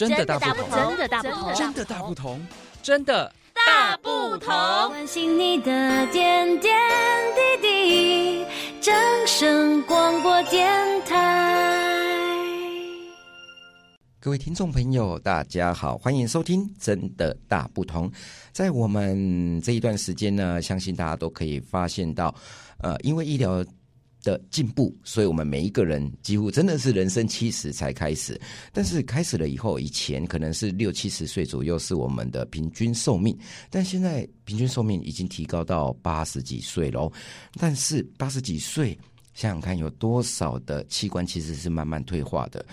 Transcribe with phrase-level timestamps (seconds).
[0.00, 2.40] 真的大不同，真的大不同，真的大不同，
[2.82, 4.48] 真的大不同。
[4.88, 6.74] 关心你的点点
[7.60, 8.46] 滴滴，
[8.80, 8.94] 掌
[9.26, 10.66] 声广播电
[11.02, 12.26] 台。
[14.18, 18.10] 各位听众朋友，大家好，欢迎收听《真的大不同》。
[18.52, 22.34] 在我们这一段时间呢，相信大家都可以发现到，
[22.78, 23.62] 呃，因为医疗
[24.22, 28.40] 的进步，所以我们每一个人几乎真的是人生七十才开始。
[28.72, 33.36] 但是开始了以后，以前可能是六七十岁左右是我们的平均寿命，
[33.70, 37.10] 但现在平均寿命已经提高到八十几岁喽。
[37.58, 38.98] 但是八十几岁，
[39.34, 42.64] 想想看，有多少的器官其实是慢慢退化的。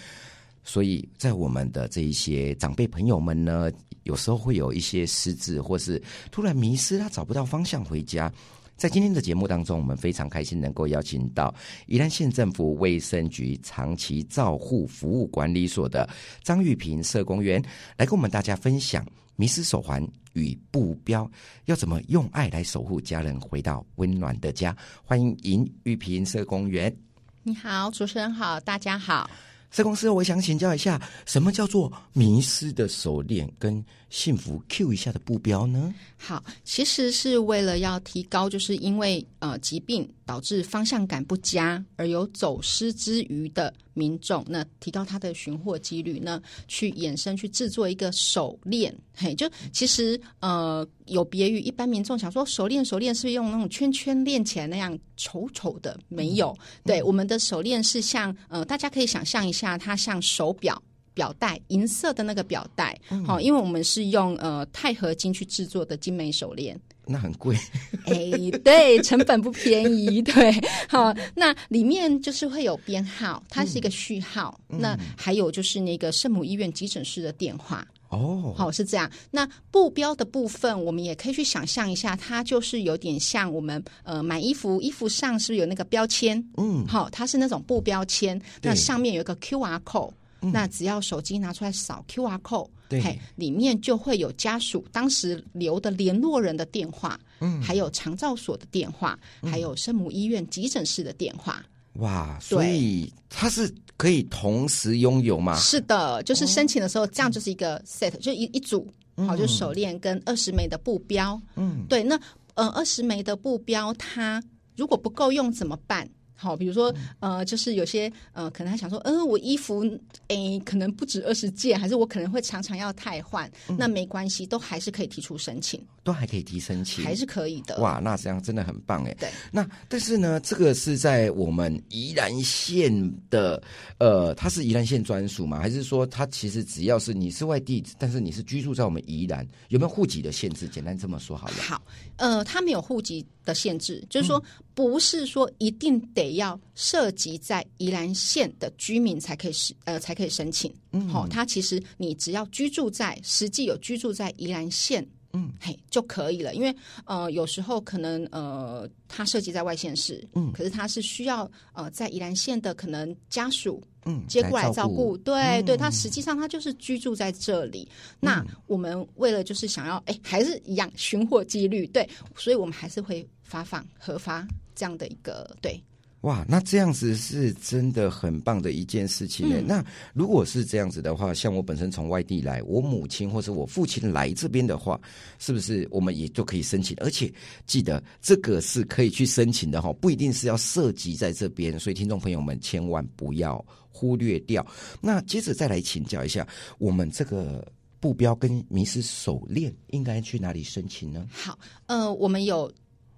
[0.63, 3.71] 所以在我们的这一些长辈朋友们呢，
[4.03, 8.29] 有时候会有一些失智，或是突然迷失，他找不到方向回家。
[8.77, 11.53] 在今天的节目当中，我们非常开心能够邀请到
[11.87, 16.07] 宜兰县政府卫生局长期照护服务管理所的
[16.43, 17.59] 张玉平社工员，
[17.97, 19.03] 来跟我们大家分享
[19.35, 21.29] 迷失手环与步标
[21.65, 24.77] 要怎么用爱来守护家人回到温暖的家。
[25.03, 26.95] 欢迎尹玉平社工员。
[27.41, 29.27] 你好，主持人好，大家好。
[29.71, 35.93] 社工师，我想请教一下，什么叫做迷失的手链跟幸福 Q 一下的步标呢？
[36.17, 48.95] 好，其实是为了要提高，就是因为呃疾病导致方向感不佳而有走失之余的民众，那提高他的寻获几率呢，去衍生去制作一个手链。
[49.13, 56.57] 嘿，就其实呃有别于一般民众想说手链手链是用那种圈圈链起来那样丑丑的，没有。
[56.59, 60.81] 嗯、对，我们的手链是像呃大家可以想象一下，它像手表。
[61.17, 67.57] 表带银色的那个表带，好、嗯，因为我们是用呃钛合金去制作的精美手链，那很贵，
[68.05, 68.29] 哎，
[68.63, 70.53] 对，成本不便宜， 对，
[70.87, 79.11] 好，那里面就是会有编号，它是一个序号，嗯、那还有就是那个圣母医院急诊室的电话，哦，好，是这样。
[79.31, 86.37] 那布标的部分，我们也可以去想象一下，它就是有点像我们呃买衣服，衣服上是不是有那个标签？
[86.57, 90.13] 嗯，好，它是那种布标签，那上面有一个 QR code。
[90.41, 101.63] 嗯、那只要手机拿出来扫 QR code，对，里面就会有家属当时留的联络人的电话，嗯，还有长照所的电话，嗯、还有圣母医院急诊室的电话。
[101.93, 105.57] 哇，所以它是可以同时拥有吗？
[105.57, 108.87] 是的，就是申请的时候，这样就是一个 set，、嗯、就一一组，
[109.27, 111.41] 好，就手链跟二十枚的步标。
[111.55, 112.19] 嗯，对，那
[112.53, 114.43] 呃二十枚的步标，它
[114.75, 116.07] 如果不够用怎么办？
[116.39, 119.83] 好，比如说，呃，就是有些呃，可能他想说，嗯、呃，我衣服，
[120.27, 127.79] 诶，可能不止二十件，还是我可能会常常要汰换，嗯、那没关系，都还是可以提出申请，都还可以提申请，还是可以的。
[127.79, 129.13] 哇，那这样真的很棒哎。
[129.19, 132.91] 对，那但是呢，这个是在我们宜兰县
[133.31, 133.61] 的，
[133.97, 135.59] 呃，它是宜兰县专属吗？
[135.59, 140.67] 还是说它其实只要是你是外地，但是你是居住在我们宜兰，有没有户籍的限制？
[140.67, 141.55] 简单这么说好了。
[141.55, 141.81] 好，
[142.17, 144.43] 呃，它没有户籍的限制，就是说，
[144.77, 146.37] 不是说一定得。
[146.37, 156.55] 要涉及在宜兰县的居民才可以申呃才可以申请，嗯，好，它其实你只要居住在实际有居住在宜兰县，嗯，嘿就可以了。
[156.55, 167.87] 因为呃有时候可能呃他涉及在外县市，嗯，可是他是需要呃在宜兰县的可能家属，嗯，接过来照顾，对、嗯、对，他实际上他就是居住在这里。
[167.91, 175.81] 嗯、那我们为了就是想要哎还是一样寻获几率，对，所以我们还是会发放核发这样的一个对。
[176.21, 179.57] 哇，那这样子是真的很棒的一件事情呢。
[179.59, 184.99] 嗯、那如果是这样子的话，像我本身从外地来，我母亲或者我父亲来这边的话，
[185.37, 186.97] 是不是我们也就可以申请？
[186.99, 187.31] 而且
[187.67, 191.79] 记得这个是可以去申请的哈，不一定是要涉及在这边。
[191.79, 194.65] 所以听众朋友们千万不要忽略掉。
[194.99, 196.45] 那接着再来请教一下，
[196.79, 197.65] 我们这个
[197.99, 201.27] 步标跟迷失手链应该去哪里申请呢？
[201.29, 202.69] 好，呃，我们有。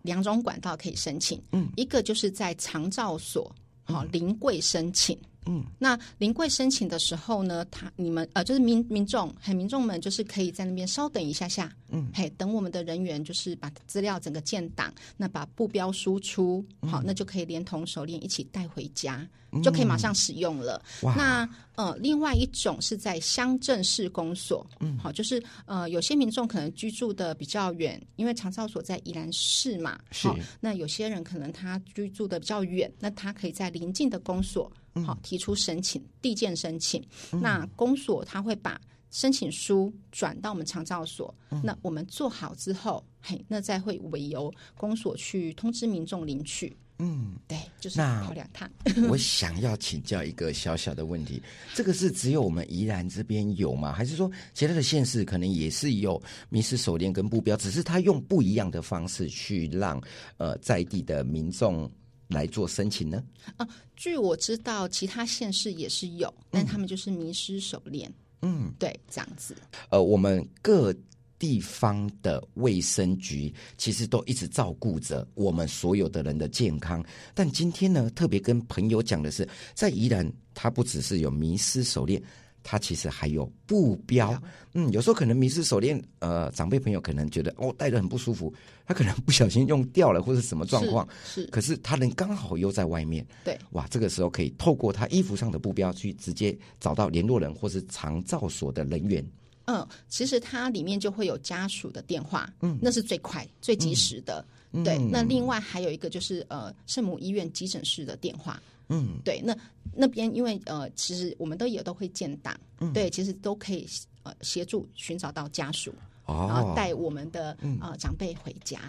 [0.10, 5.16] 两种管道可以申请，嗯，一个就是在长照所，好临柜申请，
[5.50, 19.28] 嗯，那临柜申请的时候呢，他你们呃就是民民众，嘿，民众们就是可以在那边稍等一下下，嗯，嘿，等我们的人员就是把资料整个建档，那把步标输出，好，那就可以连同手链一起带回家。
[19.64, 20.80] 就可以马上使用了。
[21.02, 34.72] 嗯、那呃，另外一种是在乡镇市公所，嗯，好，就是呃，有些民众可能居住的比较远，因为长照所在宜兰市嘛，好，那有些人可能他居住的比较远，那他可以在邻近的公所，
[35.06, 37.04] 好，提出申请递件申请。
[37.32, 38.80] 嗯、那公所他会把
[39.12, 46.76] 申请书转到我们长照所，嗯、那我们做好之后，嘿，那再会委由公所去通知民众领取。
[47.02, 48.70] 嗯，对，就是跑两趟。
[49.10, 51.42] 我想要请教一个小小的问题，
[51.74, 53.94] 这个是只有我们宜兰这边有吗？
[53.94, 60.02] 还是说其他的县市可能也是有迷失手链跟布标，只是他用不一样的方式去让
[60.36, 61.90] 呃在地的民众
[62.30, 63.22] 来做申请呢？
[63.58, 63.68] 啊，
[63.98, 68.10] 据我知道，其他县市也是有，但他们就是迷失手链。
[68.42, 69.54] 嗯，对，这样子。
[69.90, 70.96] 呃，我们各。
[71.40, 77.02] 地方的卫生局其实都一直照顾着我们所有的人的健康，
[77.34, 82.22] 但今天呢，特别跟朋友讲的是，在宜兰，它不只是有迷失手链，
[82.64, 84.42] 它其实还有布标。
[84.74, 88.54] 嗯，有时候可能迷失手链，呃，长辈朋友可能觉得哦，戴得很不舒服，
[88.86, 99.26] 他可能不小心用掉了或者什么状况，是，是可是他人刚好又在外面，对，哇，这个时候可以透过他衣服上的布标去直接找到联络人或是长照所的人员。
[99.66, 104.44] 嗯，其实它里面就会有家属的电话，嗯，那是最快、最及时的。
[104.72, 109.56] 嗯、对，那另外还有一个就是呃，圣母医院急诊室的电话，嗯，对，那
[109.94, 113.88] 那边因为呃，其实我们都也都会建档，嗯，对，其实都可以
[114.24, 115.94] 呃协助寻找到家属，
[116.26, 118.80] 哦，然后带我们的呃长辈回家。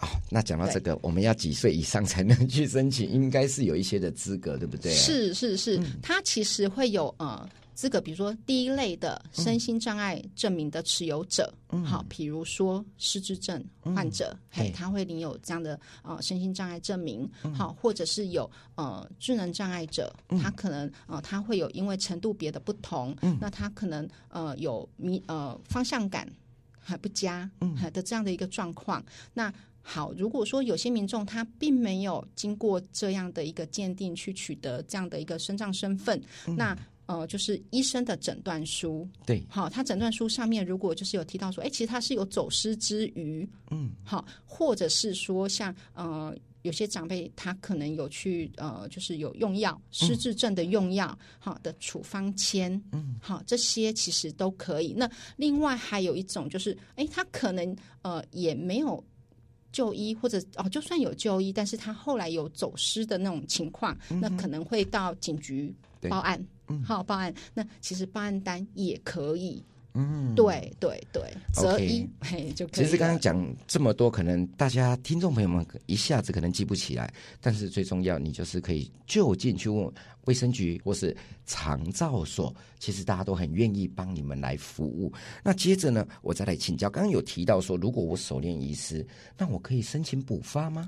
[0.00, 3.10] 哦，那讲到这个，我们要几岁以上才能去申请？
[3.10, 4.92] 应该是有一些的资格，对不对？
[4.92, 7.48] 是是是，嗯、它其实会有呃。
[7.76, 13.62] 资格，比如说第一类的身心障碍证明的持有者，嗯、好，比如说失智症
[13.94, 26.26] 患者，嗯、嘿，他会领有这样的呃身心障碍证明，嗯、好，或者是有呃智能障碍者，嗯、他可能呃他会有因为程度别的不同，嗯、那他可能呃有迷呃方向感
[26.80, 29.04] 还不佳，嗯，的这样的一个状况。
[29.34, 29.52] 那
[29.82, 36.76] 好，如果说有些民众他并没有经过这样的一个鉴定去取得这样的一个身障身份，嗯、那
[37.06, 54.92] 呃，就是医生的诊断书，对，好，他诊断书上面如果就是有提到说，哎，其实他是有走失之余，嗯，好，或者是说像呃，有些长辈他可能有去呃，就是有用药失智症的用药，好、嗯、的处方签，嗯，好，这些其实都可以。
[54.92, 59.02] 那另外还有一种就是，哎，他可能呃也没有
[59.70, 65.72] 就医，或者哦，就算有就医，但是他后来有走失的那种情况，嗯、那可能会到警局
[66.08, 66.46] 报案。
[66.84, 67.32] 好，报案。
[67.54, 69.64] 那其实报案单也可以。
[69.96, 71.22] 嗯，对对对，
[71.54, 72.84] 择一 嘿就可以。
[72.84, 79.90] 其实刚刚讲这么多，可能大家听众朋友们一下子可能记不起来，但是最重要，你就是可以就近去问
[80.26, 81.16] 卫生局或是
[81.46, 85.10] 长照所，其实大家都很愿意帮你们来服务。
[85.42, 89.06] 那接着呢，我再来请教，刚刚有提到说，如果我手链遗失，
[89.38, 90.86] 那我可以申请补发吗？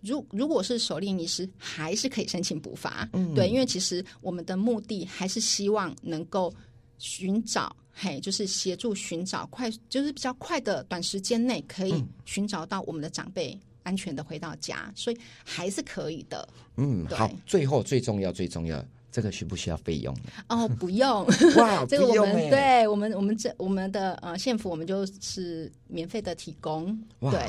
[0.00, 3.08] 如如果是手链遗失，还是可以申请补发。
[3.12, 6.52] 嗯，对，因为其实我们的目的还是希望能够
[6.98, 16.48] 寻找，嘿，就是协助寻找快，就是比较快的短时间内可以寻找到我们的长辈安全的回到家，所以还是可以的。
[16.76, 20.14] 嗯，好，最后最重要最重要，这个需不需要费用？
[20.48, 21.24] 哦，不用。
[21.56, 26.86] 哇， 这个我们对我们我们这我们的呃县府我们就是免费的提供。
[27.20, 27.40] 哇对。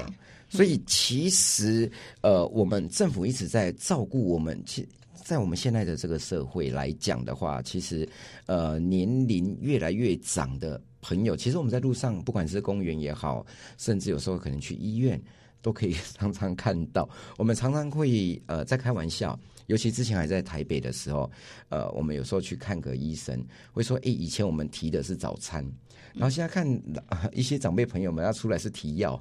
[0.47, 4.61] 所以其实，呃，我们政府一直在照顾我们。
[4.63, 4.87] 其
[5.25, 8.07] 在我们现在的这个社会来讲的话，其实，
[8.45, 13.43] 呃，年龄越来越长的朋友，其实我们在路上，不管是公园也好，
[13.75, 15.19] 甚至有时候可能去医院，
[15.65, 17.09] 都可以常常看到。
[17.39, 21.31] 我们常常会呃在开玩笑，尤其之前还在台北的时候，
[21.69, 25.65] 呃，我们有时候去看个医生，会说：“哎，以前我们提的是早餐。”
[26.13, 26.65] 然后现在看
[27.33, 29.19] 一些长辈朋友们要出来是提药，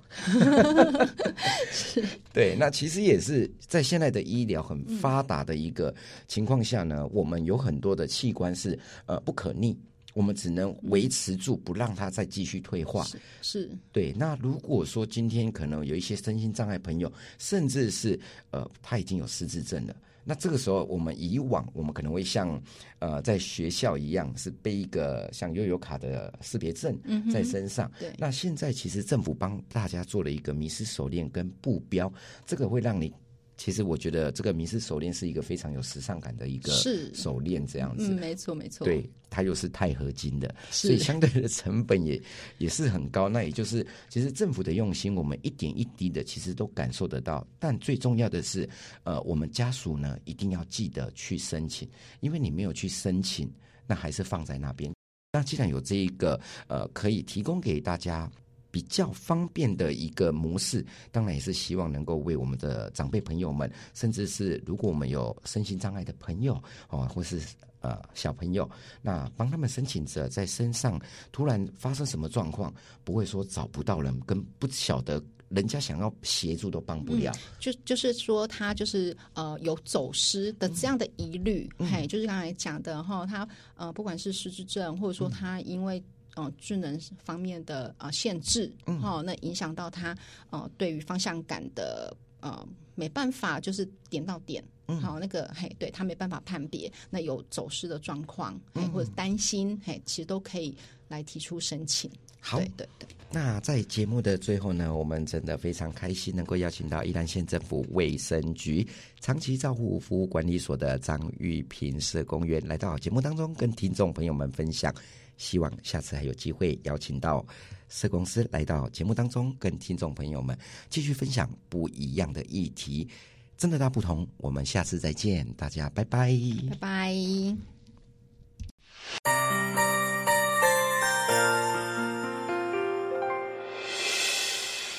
[1.72, 5.92] 是，对，那其实也是在现在的医疗很发达的一个
[6.28, 9.76] 情况下呢，嗯、我们有很多的器官是呃不可逆，
[10.14, 13.04] 我们只能维持住，不让它再继续退化。
[13.04, 14.12] 是，是对。
[14.16, 18.18] 那如果说今天可能有一些身心障碍朋友，甚至是
[18.50, 19.94] 呃他已经有失智症了。
[20.24, 22.58] 那这个时候，我们以往我们可能会像
[22.98, 26.98] 呃在学校一样，是背一个像悠游卡的识别证
[27.30, 27.90] 在身上。
[27.98, 28.12] 嗯、对。
[28.16, 32.10] 那现在其实政府帮大家做了一个迷失手链跟步标，
[32.46, 33.12] 这个会让你。
[33.56, 36.72] 其实我觉得这个迷失手链是一个非常有时尚感的一个
[37.14, 42.20] 手链，这样子，嗯，没错没错，对，它又是钛合金的，所以相对的成本也
[42.58, 43.28] 也是很高。
[43.28, 47.46] 那也就是，其实政府的用心，我们一点一滴的其实都感受得到。
[47.58, 48.68] 但最重要的是，
[49.04, 51.88] 呃，我们家属呢一定要记得去申请，
[52.20, 53.48] 因为你没有去申请，
[53.86, 54.92] 那还是放在那边。
[55.32, 58.30] 那既然有这一个呃，可以提供给大家。
[58.74, 67.40] 比较方便的一个模式，当然也是希望能够为我们的长辈朋友们，甚至是如果我们有身心障碍的朋友哦，或是
[67.78, 68.68] 呃小朋友，
[69.00, 71.00] 那帮他们申请者在身上
[71.30, 77.30] 突然发生什么状况，不会说找不到人，跟不晓得人家想要协助都帮不了。
[77.36, 86.02] 嗯、就就是说，他就是呃有走失的这样的疑虑，嗯、嘿，就是刚才讲的哈，他呃不管是失智症，或者说他因为
[86.36, 90.16] 呃智能方面的呃限制，哈、嗯，那影响到他
[90.50, 94.64] 呃对于方向感的呃没办法，就是点到点。
[94.86, 100.76] 嗯，好，那个嘿，对他没办法判别，那有走失的状况，嘿，或者担心，嘿，其实都可以
[101.08, 102.10] 来提出申请。
[102.44, 103.08] 好，对对对。
[103.30, 108.86] 那在节目的最后呢，我们真的非常开心能够邀请到宜兰县政府卫生局
[109.18, 114.94] 长期照护服务管理所的张玉平社工员来到节目当中，跟听众朋友们分享。
[115.36, 117.44] 希望下次还有机会邀请到
[117.88, 120.56] 社公司来到节目当中，跟听众朋友们
[120.88, 123.08] 继续分享不一样的议题。
[123.56, 126.30] 真的大不同，我们下次再见，大家拜拜，
[126.70, 127.73] 拜拜。